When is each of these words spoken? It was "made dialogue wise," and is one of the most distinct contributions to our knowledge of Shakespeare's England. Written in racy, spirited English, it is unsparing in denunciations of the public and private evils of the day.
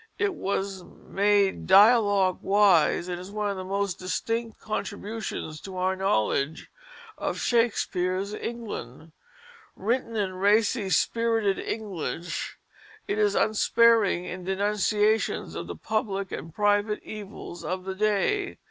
It 0.17 0.33
was 0.33 0.83
"made 0.83 1.67
dialogue 1.67 2.39
wise," 2.41 3.07
and 3.07 3.21
is 3.21 3.29
one 3.29 3.51
of 3.51 3.55
the 3.55 3.63
most 3.63 3.99
distinct 3.99 4.59
contributions 4.59 5.61
to 5.61 5.77
our 5.77 5.95
knowledge 5.95 6.71
of 7.19 7.39
Shakespeare's 7.39 8.33
England. 8.33 9.11
Written 9.75 10.15
in 10.15 10.33
racy, 10.37 10.89
spirited 10.89 11.59
English, 11.59 12.57
it 13.07 13.19
is 13.19 13.35
unsparing 13.35 14.25
in 14.25 14.43
denunciations 14.43 15.53
of 15.53 15.67
the 15.67 15.75
public 15.75 16.31
and 16.31 16.51
private 16.51 17.03
evils 17.03 17.63
of 17.63 17.83
the 17.83 17.93
day. 17.93 18.57